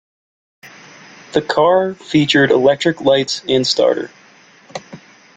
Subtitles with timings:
[1.33, 4.09] The car featured electric lights and starter.